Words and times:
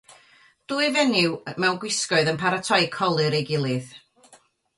Dwy 0.71 0.87
fenyw 0.95 1.35
mewn 1.63 1.77
gwisgoedd 1.83 2.33
yn 2.33 2.41
paratoi 2.45 2.81
colur 2.97 3.37
ei 3.43 3.45
gilydd. 3.53 3.95